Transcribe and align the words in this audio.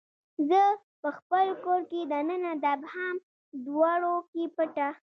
زه 0.49 0.61
پخپل 1.01 1.47
کور 1.63 1.81
کې 1.91 1.99
دننه 2.11 2.51
د 2.61 2.65
ابهام 2.75 3.15
دوړو 3.65 4.15
کې 4.31 4.43
پټه 4.55 4.89